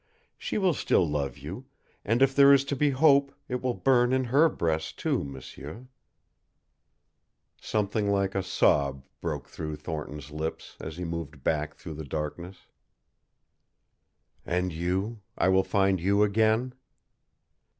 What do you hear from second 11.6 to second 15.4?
through the darkness. "And you